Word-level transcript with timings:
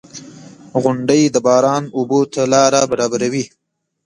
•غونډۍ 0.81 1.21
د 1.29 1.37
باران 1.45 1.83
اوبو 1.97 2.19
ته 2.33 2.41
لاره 2.53 2.81
برابروي. 2.91 3.45